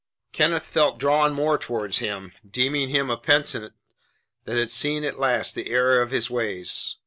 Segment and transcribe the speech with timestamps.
[0.33, 3.75] Kenneth felt drawn more towards him, deeming him a penitent
[4.45, 6.95] that had seen at last the error of his ways.